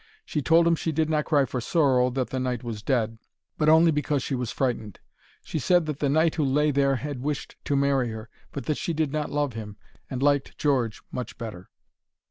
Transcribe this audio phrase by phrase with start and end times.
[0.25, 3.19] She told him she did not cry for sorrow that the knight was dead,
[3.59, 4.99] but only because she was frightened.
[5.43, 8.77] She said that the knight who lay there had wished to marry her, but that
[8.77, 9.77] she did not love him,
[10.09, 11.69] and liked George much better.